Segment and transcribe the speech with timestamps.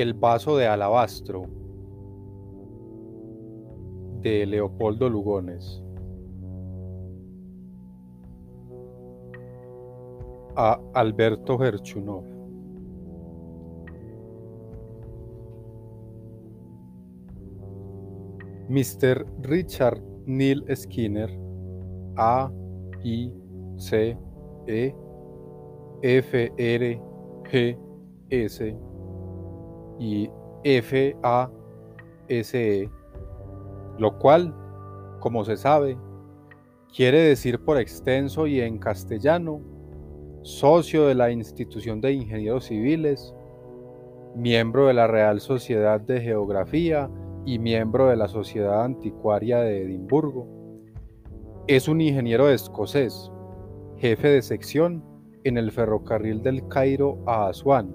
[0.00, 1.42] El vaso de alabastro
[4.22, 5.84] de Leopoldo Lugones.
[10.56, 12.24] A Alberto Gerchunov.
[18.70, 19.26] Mr.
[19.42, 21.30] Richard Neil Skinner,
[22.16, 22.50] A,
[23.04, 23.34] I,
[23.76, 24.16] C,
[24.66, 24.94] E,
[26.02, 27.02] F, R,
[27.50, 27.78] G,
[28.30, 28.89] S
[30.00, 30.30] y
[30.64, 31.48] F, A,
[32.26, 32.90] S, E,
[33.98, 34.52] lo cual,
[35.20, 35.96] como se sabe,
[36.94, 39.60] quiere decir por extenso y en castellano,
[40.42, 43.34] socio de la Institución de Ingenieros Civiles,
[44.34, 47.10] miembro de la Real Sociedad de Geografía
[47.44, 50.46] y miembro de la Sociedad Anticuaria de Edimburgo.
[51.66, 53.30] Es un ingeniero escocés,
[53.98, 55.04] jefe de sección
[55.44, 57.94] en el ferrocarril del Cairo a Asuán,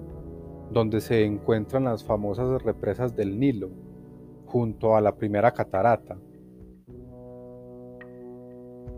[0.70, 3.70] donde se encuentran las famosas represas del Nilo,
[4.46, 6.16] junto a la primera catarata.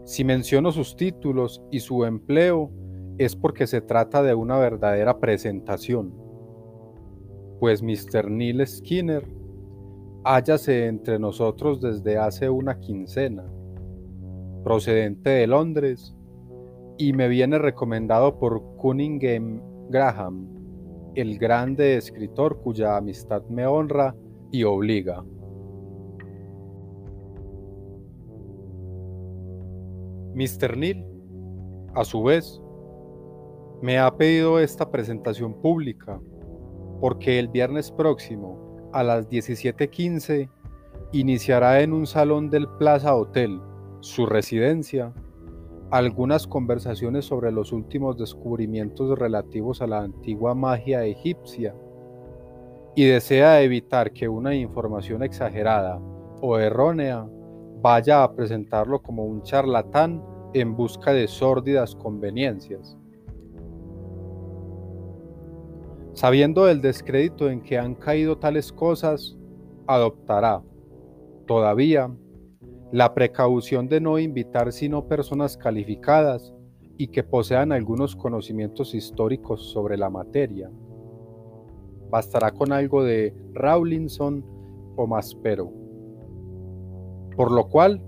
[0.05, 2.70] Si menciono sus títulos y su empleo
[3.19, 6.14] es porque se trata de una verdadera presentación,
[7.61, 8.30] pues Mr.
[8.30, 9.27] Neil Skinner
[10.24, 13.44] hállase entre nosotros desde hace una quincena,
[14.64, 16.14] procedente de Londres,
[16.96, 20.58] y me viene recomendado por Cunningham Graham,
[21.20, 24.14] el grande escritor cuya amistad me honra
[24.52, 25.24] y obliga.
[30.34, 30.77] Mr.
[30.77, 31.05] Neil,
[31.94, 32.61] a su vez,
[33.83, 36.20] me ha pedido esta presentación pública
[37.00, 40.48] porque el viernes próximo a las 17:15
[41.12, 43.61] iniciará en un salón del Plaza Hotel,
[44.00, 45.12] su residencia,
[45.91, 51.74] algunas conversaciones sobre los últimos descubrimientos relativos a la antigua magia egipcia
[52.95, 55.98] y desea evitar que una información exagerada
[56.40, 57.27] o errónea
[57.80, 62.96] vaya a presentarlo como un charlatán en busca de sórdidas conveniencias.
[66.12, 69.39] Sabiendo del descrédito en que han caído tales cosas,
[69.86, 70.62] adoptará,
[71.46, 72.11] todavía,
[72.92, 76.54] la precaución de no invitar sino personas calificadas
[76.96, 80.70] y que posean algunos conocimientos históricos sobre la materia.
[82.10, 84.44] Bastará con algo de Rawlinson
[84.96, 85.70] o Maspero.
[87.36, 88.02] Por lo cual,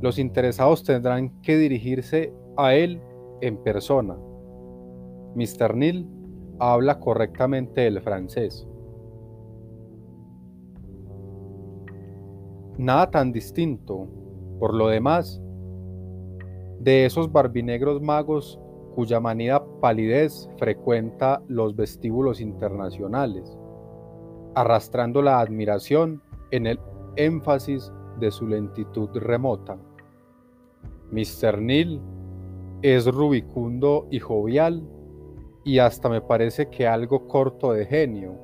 [0.00, 3.00] los interesados tendrán que dirigirse a él
[3.42, 4.16] en persona.
[5.36, 5.76] Mr.
[5.76, 6.08] Neil
[6.58, 8.66] habla correctamente el francés.
[12.78, 14.08] Nada tan distinto,
[14.58, 15.40] por lo demás,
[16.80, 18.58] de esos barbinegros magos
[18.94, 23.56] cuya manida palidez frecuenta los vestíbulos internacionales,
[24.54, 26.80] arrastrando la admiración en el
[27.16, 29.76] énfasis de su lentitud remota.
[31.10, 31.60] Mr.
[31.60, 32.00] Neil
[32.82, 34.82] es rubicundo y jovial
[35.64, 38.34] y hasta me parece que algo corto de genio.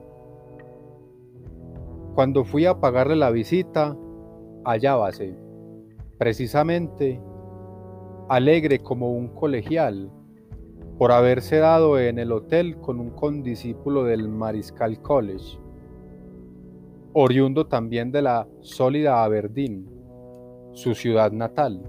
[2.15, 3.97] Cuando fui a pagarle la visita,
[4.65, 5.35] hallábase,
[6.19, 7.21] precisamente,
[8.29, 10.11] alegre como un colegial,
[10.99, 15.59] por haberse dado en el hotel con un condiscípulo del Mariscal College,
[17.15, 19.89] oriundo también de la sólida Aberdeen,
[20.73, 21.83] su ciudad natal.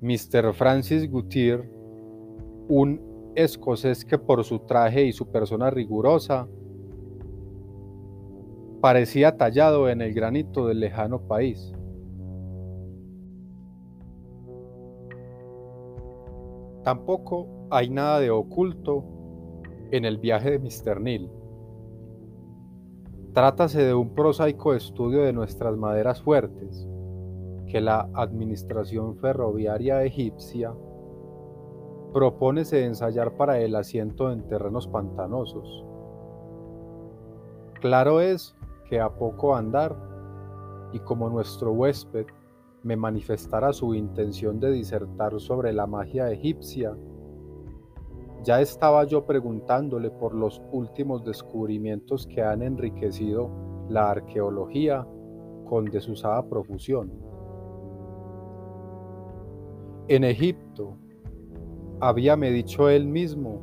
[0.00, 0.52] Mr.
[0.54, 1.68] Francis Gutier,
[2.68, 6.48] un escocés que por su traje y su persona rigurosa
[8.82, 11.72] parecía tallado en el granito del lejano país.
[16.82, 19.04] Tampoco hay nada de oculto
[19.92, 21.00] en el viaje de Mr.
[21.00, 21.30] Neil.
[23.32, 26.84] Trátase de un prosaico estudio de nuestras maderas fuertes,
[27.68, 30.74] que la Administración Ferroviaria Egipcia
[32.12, 35.84] propónese ensayar para el asiento en terrenos pantanosos.
[37.80, 38.56] Claro es
[38.92, 39.96] que a poco andar,
[40.92, 42.26] y como nuestro huésped
[42.82, 46.94] me manifestara su intención de disertar sobre la magia egipcia,
[48.44, 53.48] ya estaba yo preguntándole por los últimos descubrimientos que han enriquecido
[53.88, 55.06] la arqueología
[55.64, 57.10] con desusada profusión.
[60.08, 60.98] En Egipto,
[61.98, 63.62] habíame dicho él mismo,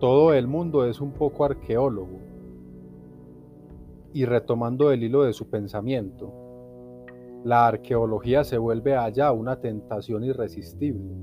[0.00, 2.27] todo el mundo es un poco arqueólogo.
[4.18, 6.34] Y retomando el hilo de su pensamiento,
[7.44, 11.14] la arqueología se vuelve allá una tentación irresistible.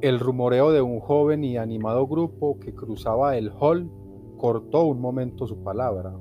[0.00, 3.88] El rumoreo de un joven y animado grupo que cruzaba el hall
[4.38, 6.12] cortó un momento su palabra.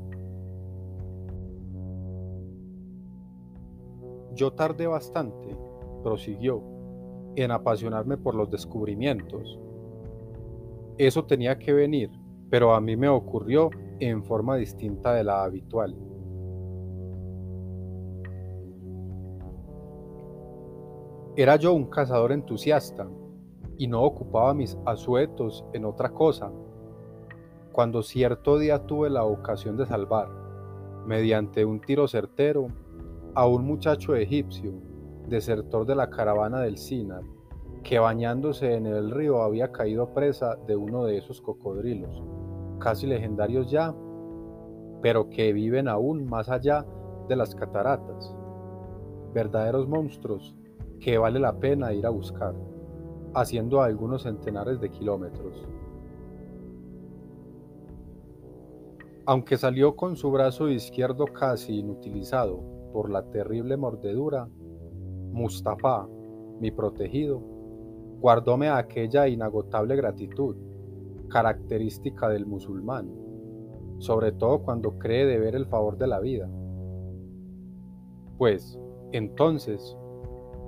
[4.36, 5.58] Yo tardé bastante,
[6.04, 6.62] prosiguió,
[7.36, 9.60] en apasionarme por los descubrimientos.
[11.00, 12.12] Eso tenía que venir,
[12.56, 13.70] pero a mí me ocurrió
[14.00, 15.94] en forma distinta de la habitual.
[21.36, 23.10] Era yo un cazador entusiasta
[23.78, 26.50] y no ocupaba mis asuetos en otra cosa.
[27.74, 30.30] Cuando cierto día tuve la ocasión de salvar,
[31.06, 32.68] mediante un tiro certero,
[33.34, 34.72] a un muchacho egipcio,
[35.28, 37.24] desertor de la caravana del Sinar,
[37.84, 42.24] que bañándose en el río había caído presa de uno de esos cocodrilos,
[42.80, 43.94] casi legendarios ya,
[45.02, 46.86] pero que viven aún más allá
[47.28, 48.36] de las cataratas,
[49.34, 50.56] verdaderos monstruos
[51.00, 52.56] que vale la pena ir a buscar,
[53.34, 55.68] haciendo algunos centenares de kilómetros.
[59.28, 62.60] Aunque salió con su brazo izquierdo casi inutilizado
[62.94, 64.48] por la terrible mordedura,
[65.32, 66.08] Mustafa,
[66.60, 67.42] mi protegido,
[68.20, 70.56] guardóme aquella inagotable gratitud,
[71.30, 73.12] característica del musulmán,
[74.00, 76.50] sobre todo cuando cree deber el favor de la vida.
[78.38, 78.80] Pues,
[79.12, 79.98] entonces,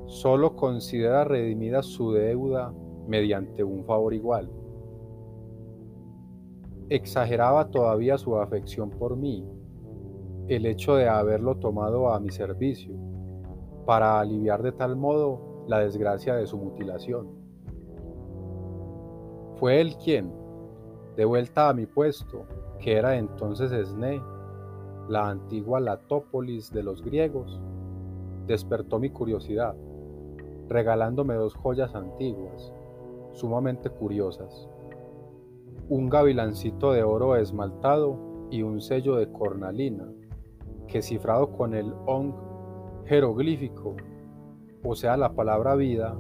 [0.06, 2.74] solo considera redimida su deuda
[3.07, 4.50] mediante un favor igual.
[6.89, 9.45] Exageraba todavía su afección por mí,
[10.48, 12.95] el hecho de haberlo tomado a mi servicio,
[13.86, 17.27] para aliviar de tal modo la desgracia de su mutilación.
[19.57, 20.31] Fue él quien,
[21.18, 22.46] de vuelta a mi puesto,
[22.80, 24.22] que era entonces Esné,
[25.10, 27.60] la antigua Latópolis de los griegos,
[28.46, 29.75] despertó mi curiosidad
[30.69, 32.74] regalándome dos joyas antiguas,
[33.31, 34.68] sumamente curiosas.
[35.90, 40.06] Un gavilancito de oro esmaltado y un sello de cornalina,
[40.88, 42.34] que cifrado con el ong
[43.06, 43.96] jeroglífico,
[44.84, 46.18] o sea la palabra vida,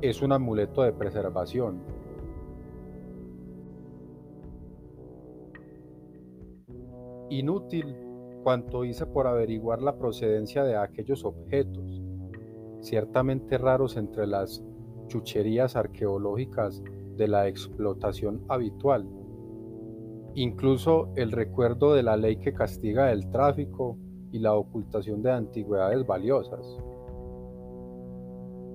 [0.00, 1.80] es un amuleto de preservación.
[7.30, 7.94] Inútil
[8.42, 12.02] cuanto hice por averiguar la procedencia de aquellos objetos,
[12.80, 14.64] ciertamente raros entre las
[15.08, 16.82] chucherías arqueológicas
[17.16, 19.06] de la explotación habitual.
[20.34, 23.98] Incluso el recuerdo de la ley que castiga el tráfico
[24.30, 26.78] y la ocultación de antigüedades valiosas.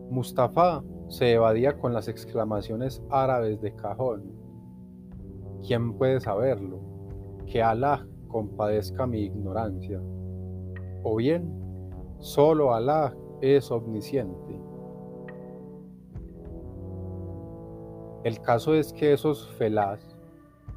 [0.09, 4.31] Mustafa se evadía con las exclamaciones árabes de cajón.
[5.65, 6.81] ¿Quién puede saberlo?
[7.45, 10.01] Que Allah compadezca mi ignorancia.
[11.03, 11.47] O bien,
[12.19, 14.59] solo Allah es omnisciente.
[18.23, 20.17] El caso es que esos felás,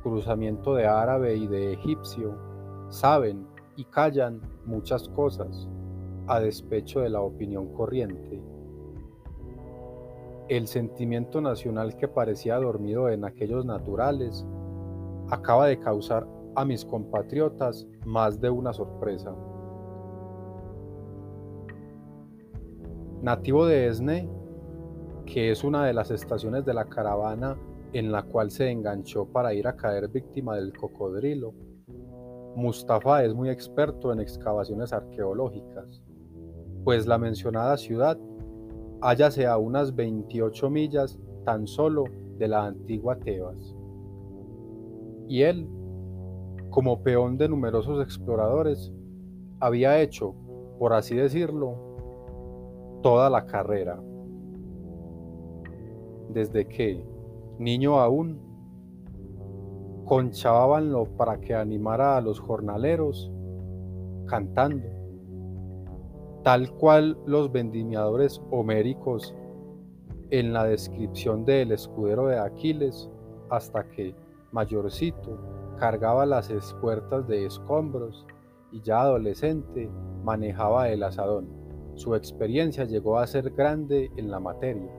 [0.03, 2.37] cruzamiento de árabe y de egipcio,
[2.91, 5.69] saben y callan muchas cosas
[6.27, 8.43] a despecho de la opinión corriente.
[10.49, 14.45] El sentimiento nacional que parecía dormido en aquellos naturales
[15.31, 16.27] acaba de causar
[16.57, 19.35] a mis compatriotas más de una sorpresa.
[23.23, 24.29] Nativo de Esne,
[25.27, 27.57] que es una de las estaciones de la caravana
[27.93, 31.55] en la cual se enganchó para ir a caer víctima del cocodrilo,
[32.57, 36.03] Mustafa es muy experto en excavaciones arqueológicas,
[36.85, 38.19] pues la mencionada ciudad
[39.03, 42.05] hállase a unas 28 millas tan solo
[42.39, 43.75] de la antigua Tebas.
[45.29, 45.69] Y él,
[46.77, 48.93] como peón de numerosos exploradores,
[49.61, 50.35] había hecho,
[50.79, 53.99] por así decirlo, toda la carrera.
[56.29, 57.03] Desde que,
[57.59, 58.39] niño aún,
[60.05, 63.33] conchábanlo para que animara a los jornaleros
[64.27, 64.87] cantando,
[66.43, 69.35] tal cual los vendimiadores homéricos
[70.29, 73.09] en la descripción del escudero de Aquiles,
[73.49, 74.15] hasta que,
[74.53, 78.27] mayorcito, cargaba las espuertas de escombros
[78.73, 79.91] y ya adolescente
[80.25, 81.49] manejaba el asadón.
[81.95, 84.91] Su experiencia llegó a ser grande en la materia.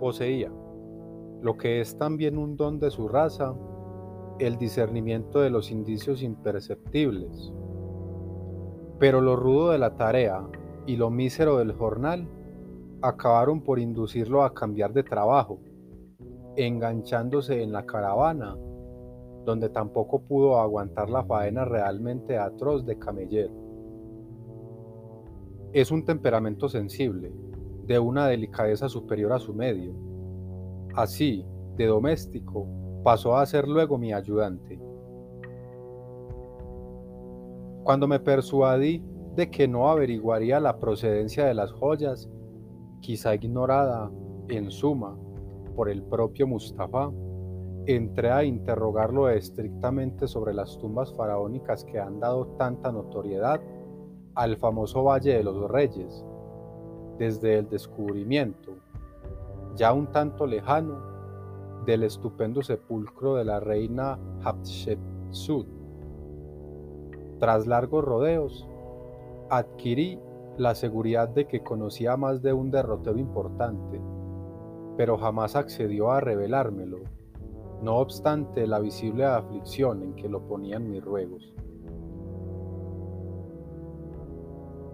[0.00, 0.52] Poseía,
[1.40, 3.54] lo que es también un don de su raza,
[4.38, 7.52] el discernimiento de los indicios imperceptibles.
[8.98, 10.46] Pero lo rudo de la tarea
[10.86, 12.28] y lo mísero del jornal
[13.02, 15.60] acabaron por inducirlo a cambiar de trabajo,
[16.56, 18.56] enganchándose en la caravana
[19.46, 23.54] donde tampoco pudo aguantar la faena realmente atroz de camellero.
[25.72, 27.32] Es un temperamento sensible,
[27.86, 29.94] de una delicadeza superior a su medio.
[30.96, 32.66] Así, de doméstico,
[33.04, 34.80] pasó a ser luego mi ayudante.
[37.84, 39.04] Cuando me persuadí
[39.36, 42.28] de que no averiguaría la procedencia de las joyas,
[43.00, 44.10] quizá ignorada,
[44.48, 45.16] en suma,
[45.74, 47.10] por el propio Mustafa,
[47.86, 53.60] entré a interrogarlo estrictamente sobre las tumbas faraónicas que han dado tanta notoriedad
[54.34, 56.24] al famoso Valle de los Reyes,
[57.18, 58.72] desde el descubrimiento,
[59.76, 61.16] ya un tanto lejano,
[61.86, 65.68] del estupendo sepulcro de la reina Hatshepsut.
[67.38, 68.68] Tras largos rodeos,
[69.50, 70.18] adquirí
[70.58, 74.00] la seguridad de que conocía más de un derrotero importante,
[74.96, 77.00] pero jamás accedió a revelármelo,
[77.82, 81.52] no obstante la visible aflicción en que lo ponían mis ruegos.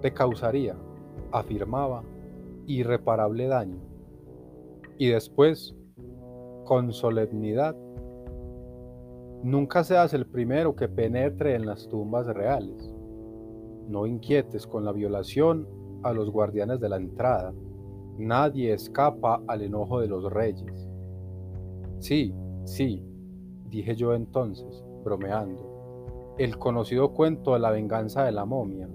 [0.00, 0.76] Te causaría,
[1.30, 2.02] afirmaba,
[2.66, 3.80] irreparable daño.
[4.98, 5.76] Y después,
[6.64, 7.76] con solemnidad,
[9.44, 12.92] nunca seas el primero que penetre en las tumbas reales.
[13.92, 15.68] No inquietes con la violación
[16.02, 17.52] a los guardianes de la entrada.
[18.18, 20.88] Nadie escapa al enojo de los reyes.
[21.98, 22.34] Sí,
[22.64, 23.04] sí,
[23.68, 28.88] dije yo entonces, bromeando, el conocido cuento de la venganza de la momia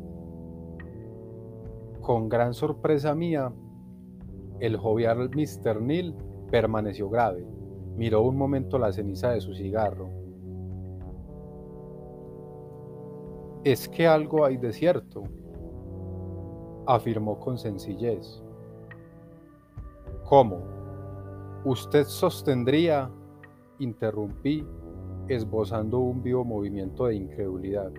[2.08, 3.52] con gran sorpresa mía,
[4.62, 5.82] el jovial Mr.
[5.82, 6.16] Neil
[6.50, 7.46] permaneció grave.
[7.98, 10.10] Miró un momento la ceniza de su cigarro.
[13.68, 15.24] Es que algo hay de cierto,
[16.86, 18.42] afirmó con sencillez.
[20.24, 20.60] ¿Cómo?
[21.66, 23.12] Usted sostendría,
[23.80, 24.66] interrumpí,
[25.28, 27.92] esbozando un vivo movimiento de incredulidad.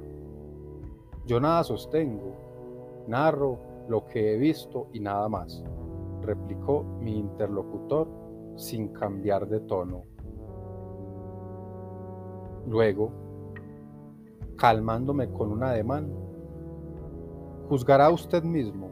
[1.26, 3.58] Yo nada sostengo, narro
[3.90, 5.62] lo que he visto y nada más,
[6.22, 8.08] replicó mi interlocutor
[8.56, 10.04] sin cambiar de tono.
[12.66, 13.27] Luego,
[14.58, 16.12] calmándome con un ademán,
[17.68, 18.90] juzgará usted mismo,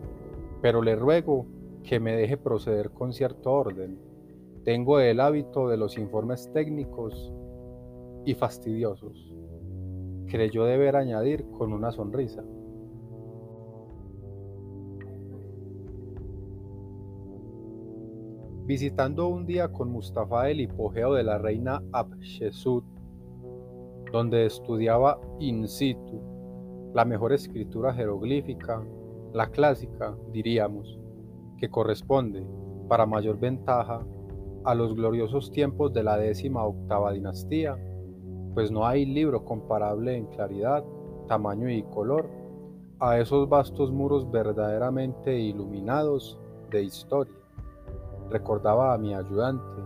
[0.62, 1.46] pero le ruego
[1.82, 3.98] que me deje proceder con cierto orden.
[4.64, 7.32] Tengo el hábito de los informes técnicos
[8.24, 9.34] y fastidiosos,
[10.26, 12.42] creyó deber añadir con una sonrisa.
[18.66, 22.84] visitando un día con Mustafa el hipogeo de la reina Abshesut,
[24.12, 26.36] donde estudiaba in situ
[26.94, 28.82] la mejor escritura jeroglífica,
[29.34, 30.98] la clásica, diríamos,
[31.58, 32.46] que corresponde,
[32.88, 34.00] para mayor ventaja,
[34.64, 37.76] a los gloriosos tiempos de la décima octava dinastía,
[38.54, 40.84] pues no hay libro comparable en claridad,
[41.28, 42.30] tamaño y color
[42.98, 46.38] a esos vastos muros verdaderamente iluminados
[46.70, 47.36] de historia.
[48.30, 49.82] Recordaba a mi ayudante,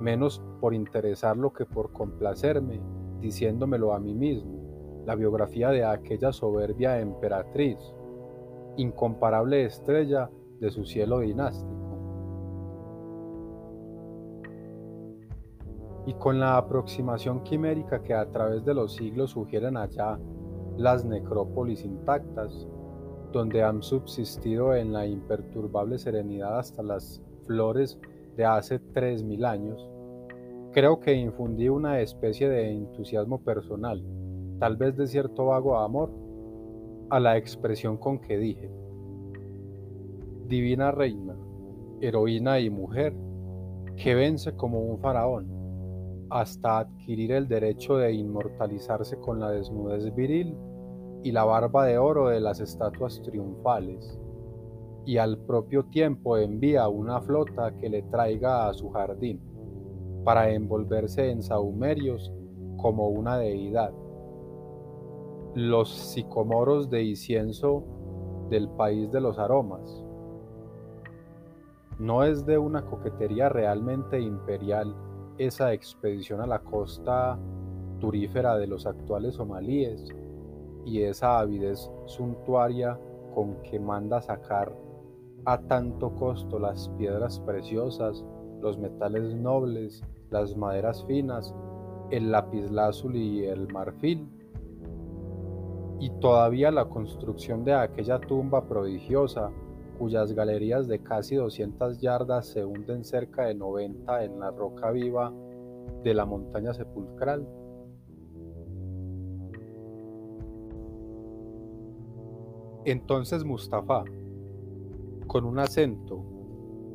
[0.00, 2.80] menos por interesarlo que por complacerme,
[3.20, 7.78] diciéndomelo a mí mismo, la biografía de aquella soberbia emperatriz,
[8.76, 11.72] incomparable estrella de su cielo dinástico.
[16.06, 20.18] Y con la aproximación quimérica que a través de los siglos sugieren allá
[20.76, 22.66] las necrópolis intactas,
[23.32, 27.98] donde han subsistido en la imperturbable serenidad hasta las flores
[28.36, 29.90] de hace 3.000 años,
[30.78, 34.00] creo que infundí una especie de entusiasmo personal,
[34.60, 36.12] tal vez de cierto vago amor,
[37.10, 38.70] a la expresión con que dije,
[40.46, 41.34] Divina Reina,
[42.00, 43.12] heroína y mujer,
[43.96, 45.48] que vence como un faraón,
[46.30, 50.54] hasta adquirir el derecho de inmortalizarse con la desnudez viril
[51.24, 54.16] y la barba de oro de las estatuas triunfales
[55.04, 59.40] y al propio tiempo envía una flota que le traiga a su jardín,
[60.28, 62.30] para envolverse en saumerios
[62.76, 63.94] como una deidad.
[65.54, 67.82] Los sicomoros de incienso
[68.50, 70.04] del país de los aromas.
[71.98, 74.94] No es de una coquetería realmente imperial
[75.38, 77.38] esa expedición a la costa
[77.98, 80.14] turífera de los actuales somalíes
[80.84, 83.00] y esa avidez suntuaria
[83.34, 84.76] con que manda sacar
[85.46, 88.22] a tanto costo las piedras preciosas,
[88.60, 91.54] los metales nobles, las maderas finas,
[92.10, 94.28] el lapislázuli y el marfil.
[96.00, 99.50] Y todavía la construcción de aquella tumba prodigiosa,
[99.98, 105.32] cuyas galerías de casi 200 yardas se hunden cerca de 90 en la roca viva
[106.04, 107.46] de la montaña sepulcral.
[112.84, 114.04] Entonces Mustafa,
[115.26, 116.24] Con un acento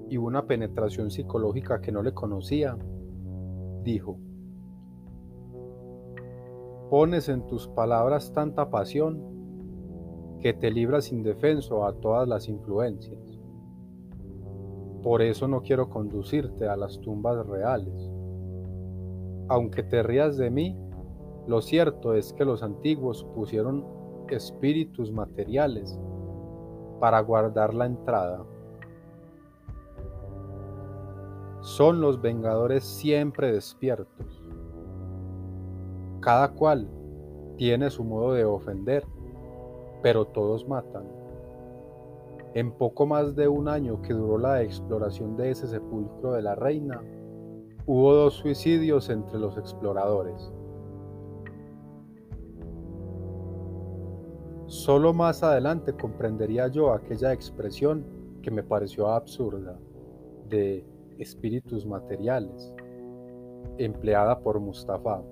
[0.09, 2.75] y una penetración psicológica que no le conocía,
[3.83, 4.17] dijo,
[6.89, 9.19] Pones en tus palabras tanta pasión
[10.41, 13.39] que te libras indefenso a todas las influencias.
[15.01, 18.11] Por eso no quiero conducirte a las tumbas reales.
[19.49, 20.77] Aunque te rías de mí,
[21.47, 23.85] lo cierto es que los antiguos pusieron
[24.29, 25.99] espíritus materiales
[26.99, 28.45] para guardar la entrada.
[31.63, 34.43] Son los vengadores siempre despiertos.
[36.19, 36.89] Cada cual
[37.55, 39.05] tiene su modo de ofender,
[40.01, 41.05] pero todos matan.
[42.53, 46.53] En poco más de un año que duró la exploración de ese sepulcro de la
[46.53, 47.01] reina,
[47.85, 50.51] hubo dos suicidios entre los exploradores.
[54.65, 58.03] Solo más adelante comprendería yo aquella expresión
[58.41, 59.79] que me pareció absurda
[60.49, 60.85] de
[61.19, 62.73] espíritus materiales,
[63.77, 65.23] empleada por Mustafa,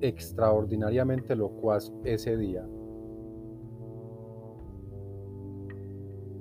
[0.00, 2.66] extraordinariamente locuaz ese día.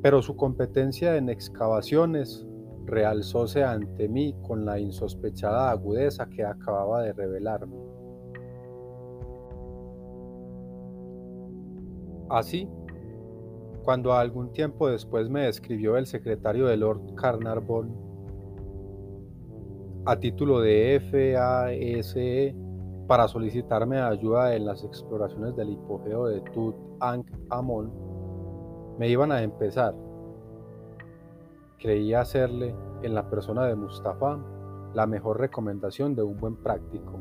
[0.02, 2.46] Pero su competencia en excavaciones
[2.86, 7.78] realzóse ante mí con la insospechada agudeza que acababa de revelarme.
[12.30, 12.68] Así,
[13.84, 18.09] cuando algún tiempo después me escribió el secretario de Lord Carnarvon
[20.06, 22.56] a título de FASE
[23.08, 27.92] para solicitarme ayuda en las exploraciones del hipogeo de Tut Ankh Amon,
[29.00, 29.96] me iban a empezar.
[31.80, 34.40] Creí hacerle en la persona de Mustafa
[34.94, 37.20] la mejor recomendación de un buen práctico.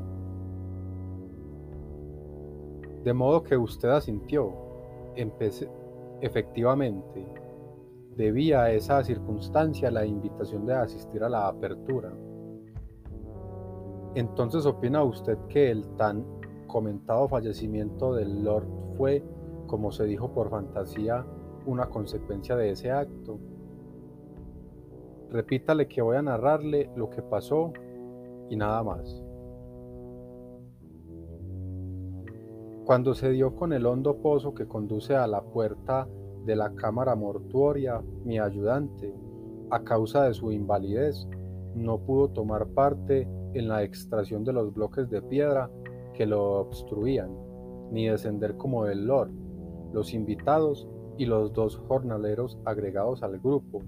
[3.04, 4.52] De modo que usted asintió.
[6.20, 7.26] Efectivamente,
[8.16, 12.12] debía a esa circunstancia la invitación de asistir a la apertura.
[14.14, 16.24] Entonces, ¿opina usted que el tan
[16.66, 18.66] comentado fallecimiento del Lord
[18.96, 19.22] fue,
[19.66, 21.24] como se dijo por fantasía,
[21.66, 23.38] una consecuencia de ese acto?
[25.30, 27.72] Repítale que voy a narrarle lo que pasó
[28.48, 29.22] y nada más.
[32.86, 36.08] Cuando se dio con el hondo pozo que conduce a la puerta
[36.46, 39.14] de la cámara mortuoria, mi ayudante,
[39.68, 41.28] a causa de su invalidez,
[41.74, 45.70] no pudo tomar parte en la extracción de los bloques de piedra
[46.14, 47.30] que lo obstruían,
[47.90, 49.30] ni descender como el Lord,
[49.92, 53.82] los invitados y los dos jornaleros agregados al grupo,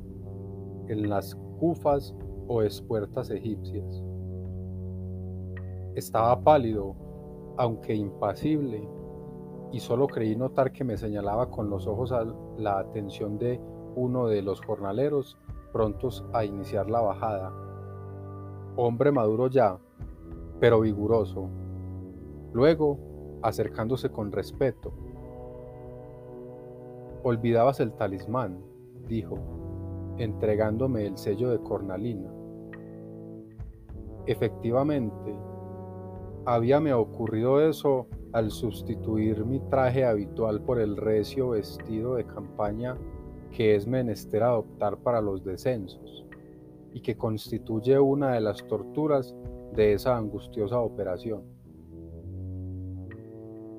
[0.89, 2.15] en las cufas
[2.49, 4.03] o espuertas egipcias.
[5.95, 6.95] Estaba pálido,
[7.57, 8.89] aunque impasible,
[9.73, 12.13] y solo creí notar que me señalaba con los ojos
[12.59, 13.61] la atención de
[13.95, 15.37] uno de los jornaleros
[15.73, 17.53] prontos a iniciar la bajada
[18.77, 19.79] hombre maduro ya,
[20.59, 21.49] pero vigoroso.
[22.53, 22.99] Luego,
[23.43, 24.93] acercándose con respeto.
[27.23, 28.59] Olvidabas el talismán,
[29.09, 29.39] dijo,
[30.19, 32.31] entregándome el sello de cornalina.
[34.27, 35.35] Efectivamente,
[36.45, 42.97] habíame ocurrido eso al sustituir mi traje habitual por el recio vestido de campaña
[43.51, 46.25] que es menester adoptar para los descensos
[46.93, 49.35] y que constituye una de las torturas
[49.75, 51.43] de esa angustiosa operación.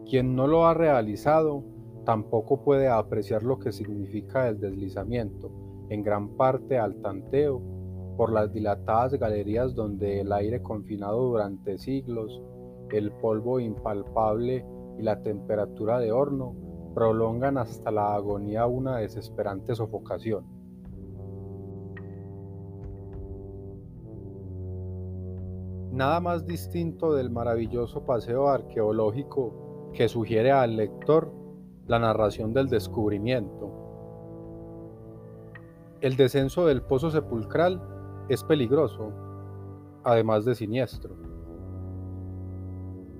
[0.09, 1.63] Quien no lo ha realizado
[2.05, 5.51] tampoco puede apreciar lo que significa el deslizamiento,
[5.89, 7.61] en gran parte al tanteo,
[8.17, 12.41] por las dilatadas galerías donde el aire confinado durante siglos,
[12.91, 14.65] el polvo impalpable
[14.99, 16.55] y la temperatura de horno
[16.93, 20.60] prolongan hasta la agonía una desesperante sofocación.
[26.01, 31.31] Nada más distinto del maravilloso paseo arqueológico que sugiere al lector
[31.85, 33.69] la narración del descubrimiento.
[36.01, 37.79] El descenso del pozo sepulcral
[38.29, 39.11] es peligroso,
[40.03, 41.15] además de siniestro.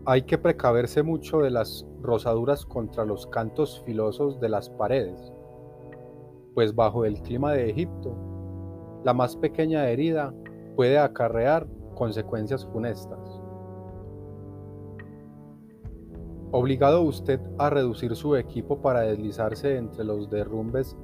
[0.08, 5.32] Hay que precaverse mucho de las rosaduras contra los cantos filosos de las paredes,
[6.56, 8.16] pues bajo el clima de Egipto,
[9.04, 10.34] la más pequeña herida
[10.76, 11.68] puede acarrear
[12.02, 13.20] consecuencias funestas.
[16.50, 20.98] Obligado usted a reducir su equipo para deslizarse entre los derrumbes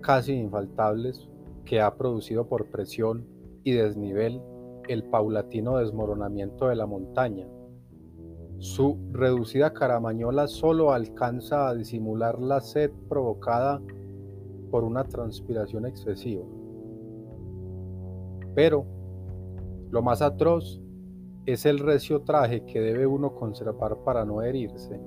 [0.00, 1.28] casi infaltables
[1.64, 3.26] que ha producido por presión
[3.64, 4.40] y desnivel
[4.86, 7.48] el paulatino desmoronamiento de la montaña.
[8.58, 13.82] Su reducida caramañola solo alcanza a disimular la sed provocada
[14.70, 16.44] por una transpiración excesiva.
[18.54, 18.86] Pero
[19.94, 20.82] lo más atroz
[21.46, 25.00] es el recio traje que debe uno conservar para no herirse.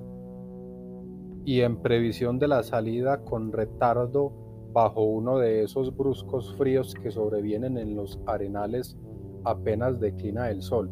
[1.44, 4.32] Y en previsión de la salida con retardo
[4.72, 8.96] bajo uno de esos bruscos fríos que sobrevienen en los arenales
[9.44, 10.88] apenas declina el sol.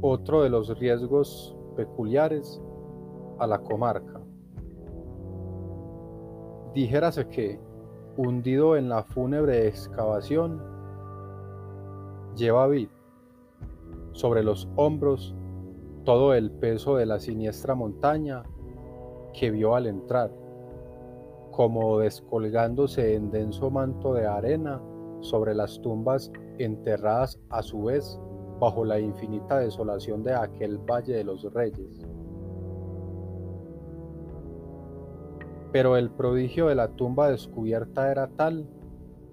[0.00, 2.60] Otro de los riesgos peculiares
[3.38, 4.20] a la comarca.
[6.74, 7.60] Dijérase que,
[8.16, 10.77] hundido en la fúnebre excavación,
[12.38, 12.88] lleva vid
[14.12, 15.34] sobre los hombros
[16.04, 18.44] todo el peso de la siniestra montaña
[19.34, 20.30] que vio al entrar,
[21.50, 24.80] como descolgándose en denso manto de arena
[25.20, 28.18] sobre las tumbas enterradas a su vez
[28.58, 32.06] bajo la infinita desolación de aquel Valle de los Reyes.
[35.72, 38.66] Pero el prodigio de la tumba descubierta era tal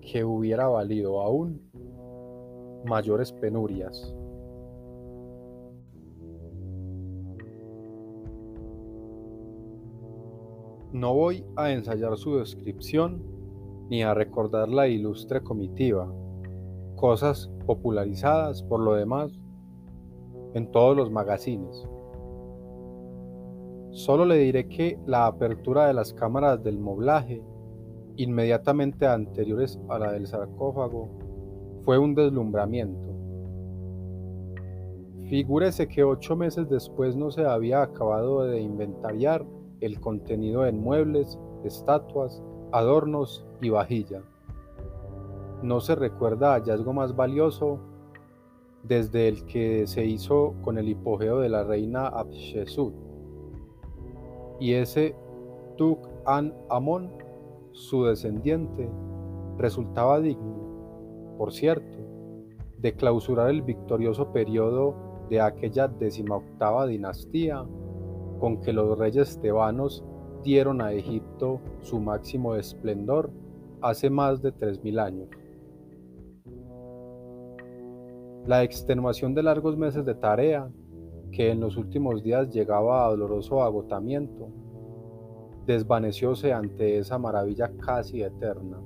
[0.02, 1.65] que hubiera valido aún
[2.86, 4.14] mayores penurias.
[10.94, 13.22] No voy a ensayar su descripción
[13.90, 16.12] ni a recordar la ilustre comitiva,
[16.96, 19.38] cosas popularizadas por lo demás
[20.54, 21.86] en todos los magazines.
[23.92, 27.42] Solo le diré que la apertura de las cámaras del moblaje,
[28.16, 31.10] inmediatamente anteriores a la del sarcófago,
[31.86, 33.14] fue un deslumbramiento.
[35.30, 39.46] Figúrese que ocho meses después no se había acabado de inventariar
[39.80, 44.22] el contenido en muebles, estatuas, adornos y vajilla.
[45.64, 47.80] No se recuerda hallazgo más valioso
[48.84, 52.94] desde el que se hizo con el hipogeo de la reina Abshesut
[54.60, 55.16] y ese
[55.78, 57.12] Tuk An Amon,
[57.72, 58.90] su descendiente,
[59.58, 60.55] resultaba digno,
[61.38, 61.98] por cierto,
[62.80, 64.96] de clausurar el victorioso periodo
[65.30, 67.66] de aquella decimoctava dinastía
[68.40, 70.04] con que los reyes tebanos
[70.44, 73.32] dieron a Egipto su máximo esplendor
[73.82, 75.30] hace más de tres mil años.
[78.46, 80.70] La extenuación de largos meses de tarea
[81.32, 84.50] que en los últimos días llegaba a doloroso agotamiento,
[85.66, 88.80] desvanecióse ante esa maravilla casi eterna.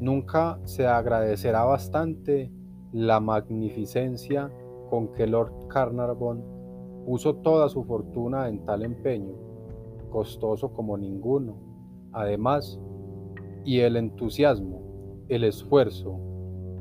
[0.00, 2.52] Nunca se agradecerá bastante
[2.92, 4.50] la magnificencia
[4.90, 6.56] con que Lord Carnarvon
[7.06, 9.34] puso toda su fortuna en tal empeño,
[10.10, 11.56] costoso como ninguno,
[12.12, 12.80] además,
[13.64, 14.82] y el entusiasmo,
[15.28, 16.18] el esfuerzo,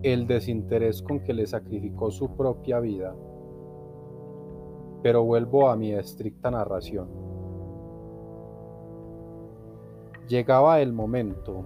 [0.04, 3.16] el desinterés con que le sacrificó su propia vida.
[5.02, 7.08] Pero vuelvo a mi estricta narración.
[10.28, 11.64] Llegaba el momento,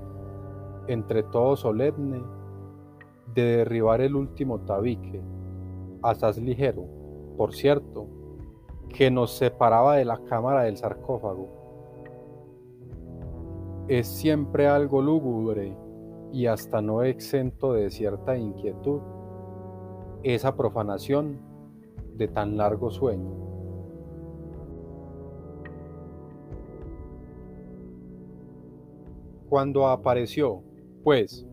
[0.89, 2.21] entre todo solemne,
[3.33, 5.21] de derribar el último tabique,
[6.01, 6.85] asaz ligero,
[7.37, 8.07] por cierto,
[8.89, 11.47] que nos separaba de la cámara del sarcófago.
[13.87, 15.77] Es siempre algo lúgubre
[16.31, 18.99] y hasta no exento de cierta inquietud
[20.23, 21.39] esa profanación
[22.15, 23.31] de tan largo sueño.
[29.49, 30.61] Cuando apareció,
[31.03, 31.45] pues,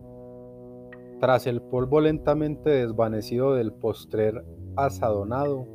[1.19, 4.43] tras el polvo lentamente desvanecido del postrer
[4.75, 5.65] asadonado,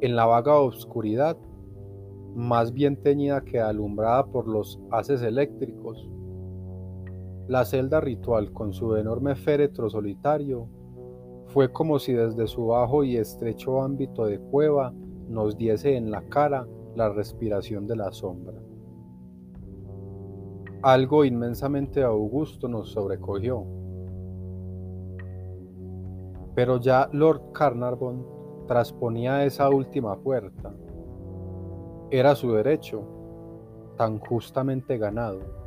[0.00, 1.36] en la vaga oscuridad,
[2.34, 6.08] más bien teñida que alumbrada por los haces eléctricos,
[7.48, 10.68] la celda ritual, con su enorme féretro solitario,
[11.46, 14.92] fue como si desde su bajo y estrecho ámbito de cueva
[15.28, 18.63] nos diese en la cara la respiración de la sombra.
[20.84, 23.64] Algo inmensamente augusto nos sobrecogió.
[26.54, 28.26] Pero ya Lord Carnarvon
[28.68, 30.72] trasponía esa última puerta.
[32.10, 33.02] Era su derecho,
[33.96, 35.64] tan justamente ganado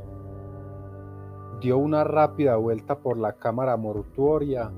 [1.60, 4.72] dio una rápida vuelta por la cámara mortuoria,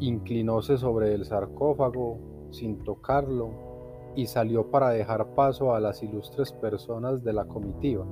[0.00, 2.18] inclinóse sobre el sarcófago
[2.50, 8.04] sin tocarlo y salió para dejar paso a las ilustres personas de la comitiva,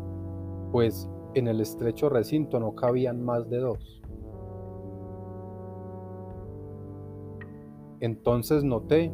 [0.73, 4.03] pues en el estrecho recinto no cabían más de dos.
[8.01, 9.13] Entonces noté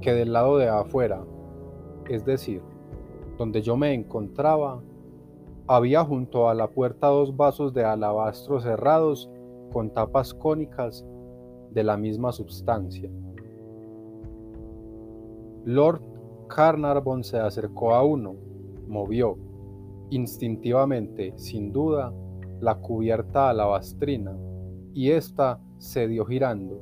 [0.00, 1.24] que del lado de afuera,
[2.08, 2.62] es decir,
[3.36, 4.82] donde yo me encontraba,
[5.66, 9.30] había junto a la puerta dos vasos de alabastro cerrados
[9.72, 11.04] con tapas cónicas
[11.70, 13.10] de la misma substancia.
[15.64, 16.00] Lord
[16.48, 18.36] Carnarvon se acercó a uno,
[18.86, 19.36] movió,
[20.10, 22.12] Instintivamente, sin duda,
[22.60, 24.36] la cubierta alabastrina,
[24.94, 26.80] y ésta se dio girando,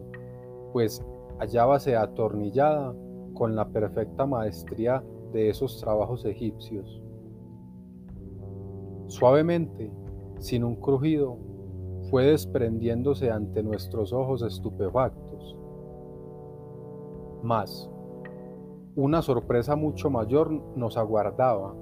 [0.72, 1.04] pues
[1.38, 2.94] hallábase atornillada
[3.34, 7.02] con la perfecta maestría de esos trabajos egipcios.
[9.08, 9.92] Suavemente,
[10.38, 11.38] sin un crujido,
[12.10, 15.56] fue desprendiéndose ante nuestros ojos estupefactos.
[17.42, 17.90] Mas,
[18.94, 21.74] una sorpresa mucho mayor nos aguardaba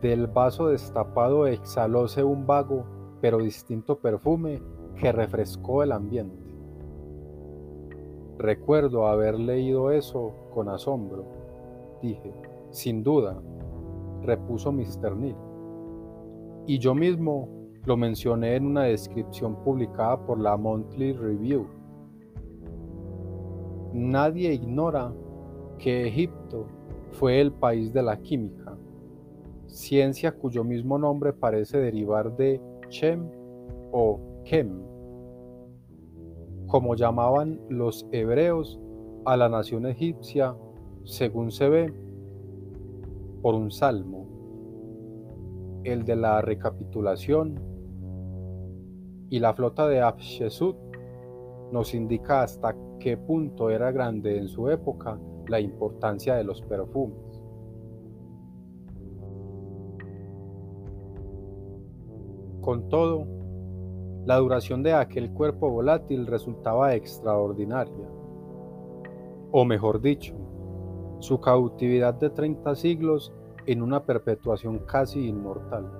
[0.00, 2.84] del vaso destapado exhalóse un vago
[3.20, 4.60] pero distinto perfume
[4.96, 6.44] que refrescó el ambiente.
[8.38, 11.24] Recuerdo haber leído eso con asombro.
[12.02, 12.32] Dije,
[12.70, 13.40] sin duda,
[14.22, 15.16] repuso Mr.
[15.16, 15.36] Neal.
[16.66, 17.48] Y yo mismo
[17.84, 21.66] lo mencioné en una descripción publicada por la Monthly Review.
[23.92, 25.12] Nadie ignora
[25.78, 26.66] que Egipto
[27.12, 28.63] fue el país de la química
[29.66, 33.28] ciencia cuyo mismo nombre parece derivar de Chem
[33.92, 34.82] o Kem,
[36.66, 38.80] como llamaban los hebreos
[39.24, 40.54] a la nación egipcia,
[41.04, 41.92] según se ve
[43.42, 44.26] por un salmo,
[45.84, 47.60] el de la recapitulación,
[49.30, 50.76] y la flota de Abshesut
[51.72, 57.23] nos indica hasta qué punto era grande en su época la importancia de los perfumes.
[62.64, 63.26] Con todo,
[64.24, 68.08] la duración de aquel cuerpo volátil resultaba extraordinaria.
[69.52, 70.34] O mejor dicho,
[71.18, 73.34] su cautividad de 30 siglos
[73.66, 75.92] en una perpetuación casi inmortal.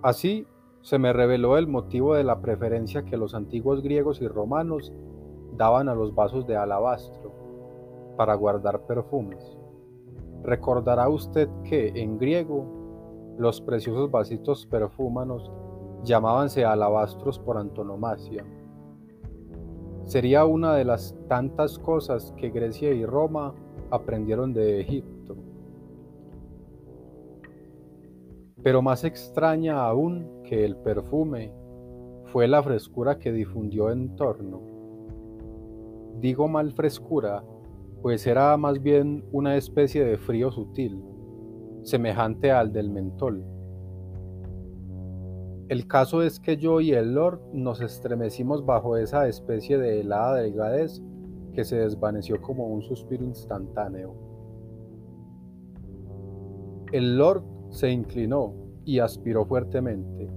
[0.00, 0.46] Así
[0.80, 4.94] se me reveló el motivo de la preferencia que los antiguos griegos y romanos
[5.58, 7.34] daban a los vasos de alabastro
[8.16, 9.58] para guardar perfumes.
[10.42, 12.79] Recordará usted que en griego
[13.38, 15.50] los preciosos vasitos perfúmanos
[16.04, 18.44] llamábanse alabastros por antonomasia.
[20.04, 23.54] Sería una de las tantas cosas que Grecia y Roma
[23.90, 25.36] aprendieron de Egipto.
[28.62, 31.52] Pero más extraña aún que el perfume
[32.26, 34.60] fue la frescura que difundió en torno.
[36.18, 37.42] Digo mal frescura,
[38.02, 41.02] pues era más bien una especie de frío sutil
[41.82, 43.44] semejante al del mentol.
[45.68, 50.34] El caso es que yo y el Lord nos estremecimos bajo esa especie de helada
[50.34, 51.00] delgadez
[51.52, 54.14] que se desvaneció como un suspiro instantáneo.
[56.92, 58.52] El Lord se inclinó
[58.84, 60.28] y aspiró fuertemente,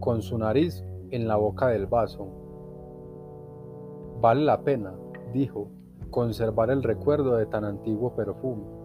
[0.00, 2.26] con su nariz en la boca del vaso.
[4.20, 4.94] Vale la pena,
[5.32, 5.70] dijo,
[6.10, 8.81] conservar el recuerdo de tan antiguo perfume.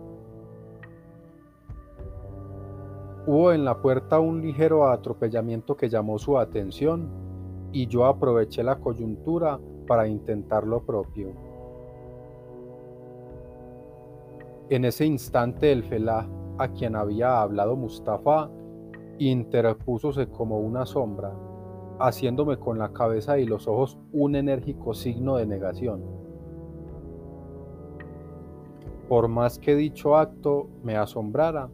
[3.28, 7.10] Hubo en la puerta un ligero atropellamiento que llamó su atención
[7.74, 11.34] y yo aproveché la coyuntura para intentar lo propio.
[14.70, 16.26] En ese instante el felá
[16.58, 18.50] a quien había hablado Mustafa
[19.20, 21.34] interpúsose como una sombra,
[22.00, 26.02] haciéndome con la cabeza y los ojos un enérgico signo de negación.
[29.10, 31.70] Por más que dicho acto me asombrara,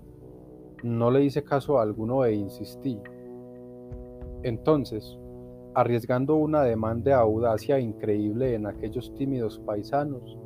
[0.84, 3.00] no le hice caso a alguno e insistí.
[4.44, 5.18] Entonces,
[5.74, 10.38] arriesgando un ademán de audacia increíble en aquellos tímidos paisanos,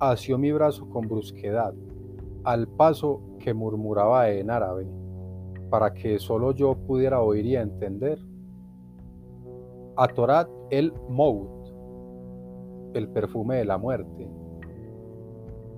[0.00, 1.74] asió mi brazo con brusquedad,
[2.44, 4.86] al paso que murmuraba en árabe,
[5.70, 8.18] para que solo yo pudiera oír y entender.
[9.96, 11.50] Atorat el Mout,
[12.94, 14.28] el perfume de la muerte.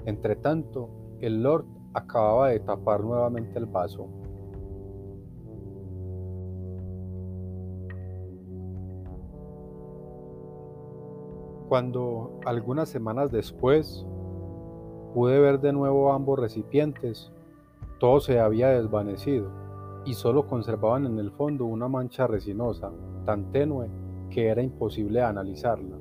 [0.07, 0.89] Entretanto,
[1.21, 4.09] el Lord acababa de tapar nuevamente el vaso.
[11.68, 14.07] Cuando algunas semanas después
[15.12, 17.31] pude ver de nuevo ambos recipientes,
[17.98, 19.51] todo se había desvanecido
[20.05, 22.90] y solo conservaban en el fondo una mancha resinosa,
[23.27, 23.88] tan tenue
[24.31, 25.98] que era imposible analizarla.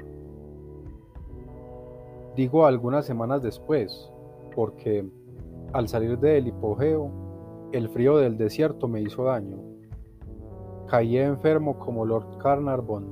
[2.35, 4.09] Digo algunas semanas después,
[4.55, 5.09] porque
[5.73, 9.57] al salir del hipogeo, el frío del desierto me hizo daño.
[10.87, 13.05] Caí enfermo como Lord Carnarvon,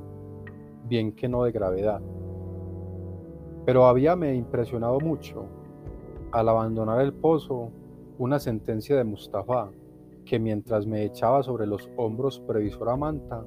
[0.87, 2.01] bien que no de gravedad.
[3.65, 5.45] Pero habíame impresionado mucho,
[6.31, 7.71] al abandonar el pozo,
[8.17, 9.69] una sentencia de Mustafa,
[10.23, 13.45] que mientras me echaba sobre los hombros previsora manta,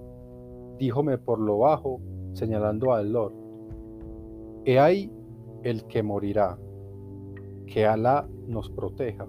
[0.78, 2.00] díjome por lo bajo,
[2.34, 3.34] señalando al Lord,
[4.64, 5.10] He ahí
[5.62, 6.58] el que morirá
[7.66, 9.26] que Alá nos proteja.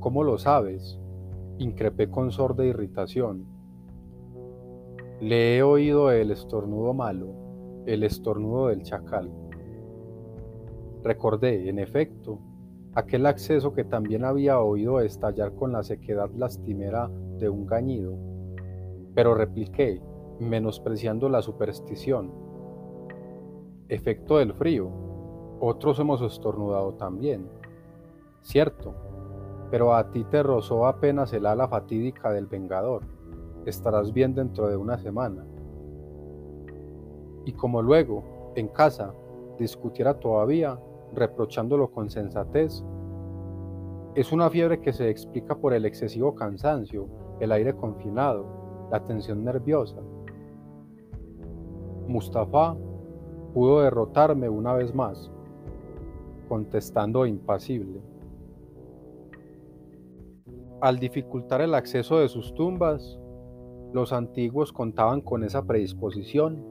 [0.00, 0.98] ¿Cómo lo sabes?
[1.58, 3.46] increpé con sorda irritación.
[5.20, 7.28] Le he oído el estornudo malo,
[7.86, 9.30] el estornudo del chacal.
[11.02, 12.40] Recordé, en efecto,
[12.94, 18.16] aquel acceso que también había oído estallar con la sequedad lastimera de un gañido,
[19.14, 20.00] pero repliqué,
[20.40, 22.32] menospreciando la superstición.
[23.88, 25.03] Efecto del frío.
[25.66, 27.48] Otros hemos estornudado también.
[28.42, 28.92] Cierto,
[29.70, 33.00] pero a ti te rozó apenas el ala fatídica del Vengador.
[33.64, 35.42] Estarás bien dentro de una semana.
[37.46, 39.14] Y como luego, en casa,
[39.58, 40.78] discutiera todavía,
[41.14, 42.84] reprochándolo con sensatez,
[44.16, 47.06] es una fiebre que se explica por el excesivo cansancio,
[47.40, 48.44] el aire confinado,
[48.90, 49.96] la tensión nerviosa.
[52.06, 52.76] Mustafa
[53.54, 55.30] pudo derrotarme una vez más,
[56.44, 58.00] contestando impasible.
[60.80, 63.18] Al dificultar el acceso de sus tumbas,
[63.92, 66.62] los antiguos contaban con esa predisposición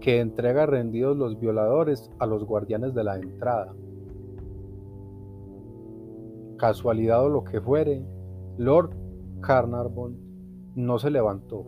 [0.00, 3.74] que entrega rendidos los violadores a los guardianes de la entrada.
[6.58, 8.04] Casualidad o lo que fuere,
[8.58, 8.90] Lord
[9.40, 10.16] Carnarvon
[10.74, 11.64] no se levantó.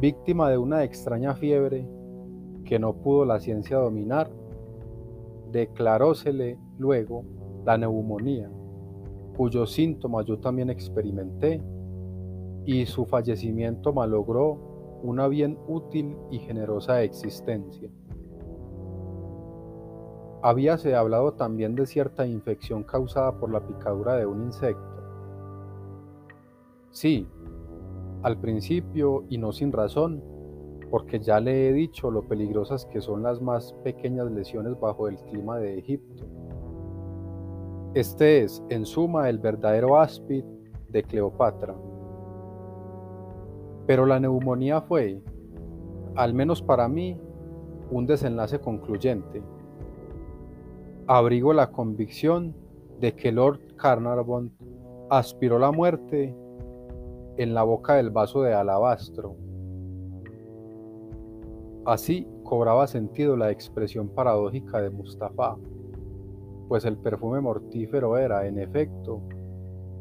[0.00, 1.88] Víctima de una extraña fiebre
[2.64, 4.30] que no pudo la ciencia dominar,
[5.50, 7.24] declarósele luego
[7.64, 8.50] la neumonía
[9.36, 11.62] cuyos síntomas yo también experimenté,
[12.64, 17.88] y su fallecimiento malogró una bien útil y generosa existencia.
[20.42, 24.82] Habíase hablado también de cierta infección causada por la picadura de un insecto.
[26.90, 27.28] Sí,
[28.22, 30.22] al principio y no sin razón,
[30.90, 35.16] porque ya le he dicho lo peligrosas que son las más pequeñas lesiones bajo el
[35.16, 36.24] clima de Egipto.
[37.94, 40.44] Este es, en suma, el verdadero áspid
[40.90, 41.74] de Cleopatra.
[43.86, 45.22] Pero la neumonía fue,
[46.14, 47.18] al menos para mí,
[47.90, 49.42] un desenlace concluyente.
[51.06, 52.54] Abrigo la convicción
[53.00, 54.52] de que Lord Carnarvon
[55.10, 56.34] aspiró la muerte
[57.36, 59.36] en la boca del vaso de alabastro.
[61.86, 65.56] Así cobraba sentido la expresión paradójica de Mustafa
[66.68, 69.20] pues el perfume mortífero era, en efecto,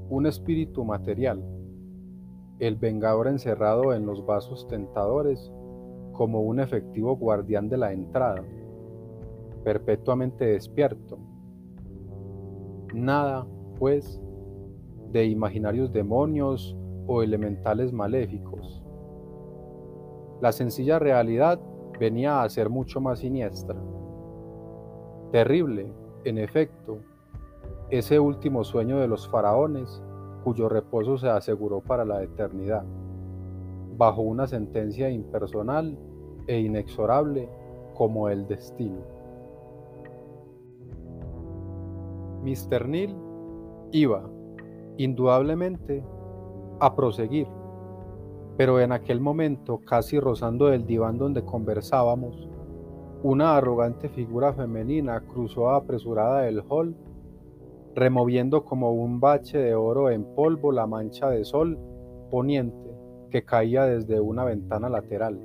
[0.09, 1.43] un espíritu material,
[2.59, 5.51] el vengador encerrado en los vasos tentadores
[6.13, 8.43] como un efectivo guardián de la entrada,
[9.63, 11.19] perpetuamente despierto.
[12.93, 13.45] Nada,
[13.77, 14.21] pues,
[15.11, 16.75] de imaginarios demonios
[17.07, 18.81] o elementales maléficos.
[20.41, 21.59] La sencilla realidad
[21.99, 23.75] venía a ser mucho más siniestra,
[25.31, 25.91] terrible
[26.23, 26.97] en efecto,
[27.89, 30.01] ese último sueño de los faraones,
[30.43, 32.83] cuyo reposo se aseguró para la eternidad,
[33.97, 35.97] bajo una sentencia impersonal
[36.47, 37.47] e inexorable
[37.93, 38.99] como el destino.
[42.43, 42.87] Mr.
[42.87, 43.15] Neil
[43.91, 44.29] iba,
[44.97, 46.03] indudablemente,
[46.79, 47.47] a proseguir,
[48.57, 52.47] pero en aquel momento, casi rozando el diván donde conversábamos,
[53.23, 56.95] una arrogante figura femenina cruzó apresurada el hall,
[57.95, 61.77] removiendo como un bache de oro en polvo la mancha de sol
[62.29, 62.85] poniente
[63.29, 65.39] que caía desde una ventana lateral.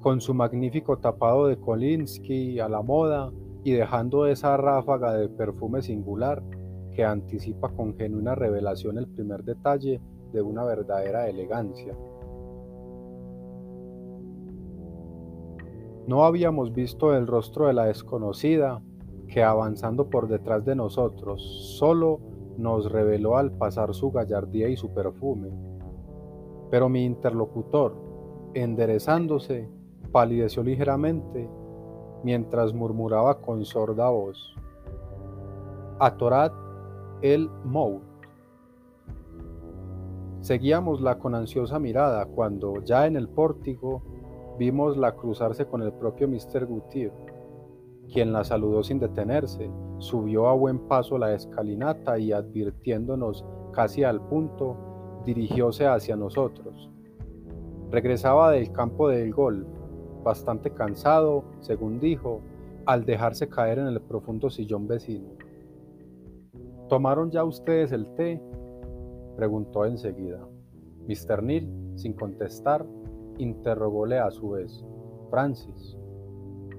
[0.00, 3.32] Con su magnífico tapado de Kolinsky a la moda
[3.64, 6.42] y dejando esa ráfaga de perfume singular
[6.92, 10.00] que anticipa con genuina revelación el primer detalle
[10.32, 11.96] de una verdadera elegancia.
[16.06, 18.80] No habíamos visto el rostro de la desconocida
[19.28, 21.42] que avanzando por detrás de nosotros
[21.78, 22.20] solo
[22.56, 25.50] nos reveló al pasar su gallardía y su perfume.
[26.70, 27.94] Pero mi interlocutor,
[28.54, 29.68] enderezándose,
[30.12, 31.48] palideció ligeramente
[32.22, 34.54] mientras murmuraba con sorda voz.
[35.98, 36.52] Atorad
[37.22, 38.05] el Mout.
[40.46, 44.00] Seguíamosla con ansiosa mirada cuando, ya en el pórtico,
[44.60, 46.66] Vimosla cruzarse con el propio Mr.
[46.66, 47.10] Gutier,
[48.12, 49.68] quien la saludó sin detenerse,
[49.98, 54.76] subió a buen paso la escalinata y advirtiéndonos casi al punto,
[55.24, 56.92] dirigióse hacia nosotros.
[57.90, 59.66] Regresaba del campo del golf,
[60.22, 62.40] bastante cansado, según dijo,
[62.84, 65.26] al dejarse caer en el profundo sillón vecino.
[66.88, 68.40] ¿Tomaron ya ustedes el té?
[69.36, 70.40] Preguntó enseguida.
[71.06, 71.42] Mr.
[71.42, 72.86] Neil, sin contestar,
[73.38, 74.84] interrogóle a su vez.
[75.30, 75.96] Francis,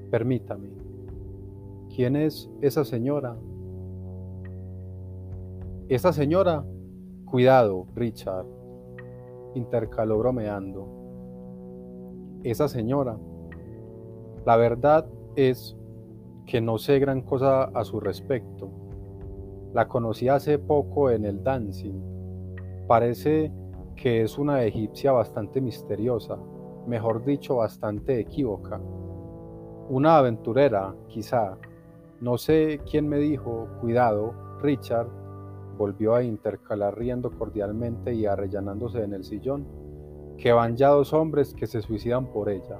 [0.10, 0.70] permítame,
[1.96, 3.38] ¿quién es esa señora?
[5.90, 6.66] Esa señora,
[7.26, 8.46] cuidado, Richard,
[9.56, 10.88] intercaló bromeando.
[12.44, 13.18] Esa señora,
[14.46, 15.78] la verdad es
[16.46, 18.70] que no sé gran cosa a su respecto.
[19.74, 22.17] La conocí hace poco en el dancing.
[22.88, 23.52] Parece
[23.98, 26.38] que es una egipcia bastante misteriosa,
[26.88, 28.80] mejor dicho, bastante equívoca.
[29.90, 31.58] Una aventurera, quizá.
[32.22, 35.08] No sé quién me dijo, cuidado, Richard,
[35.78, 39.68] volvió a intercalar riendo cordialmente y arrellanándose en el sillón,
[40.38, 42.80] que van ya dos hombres que se suicidan por ella.